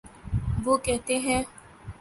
وہ 0.65 0.77
کہتے 0.77 1.19
ہیں۔ 1.19 1.41